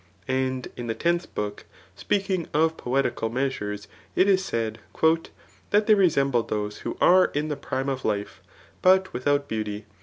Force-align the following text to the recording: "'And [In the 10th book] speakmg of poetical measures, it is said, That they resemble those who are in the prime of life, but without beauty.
"'And 0.27 0.67
[In 0.75 0.87
the 0.87 0.95
10th 0.95 1.27
book] 1.35 1.65
speakmg 1.95 2.47
of 2.55 2.75
poetical 2.75 3.29
measures, 3.29 3.87
it 4.15 4.27
is 4.27 4.43
said, 4.43 4.79
That 5.69 5.85
they 5.85 5.93
resemble 5.93 6.41
those 6.41 6.79
who 6.79 6.97
are 6.99 7.25
in 7.35 7.49
the 7.49 7.55
prime 7.55 7.87
of 7.87 8.03
life, 8.03 8.41
but 8.81 9.13
without 9.13 9.47
beauty. 9.47 9.85